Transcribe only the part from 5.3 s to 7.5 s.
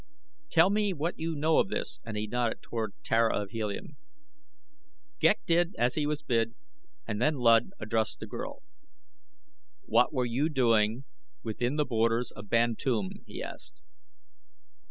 did as he was bid and then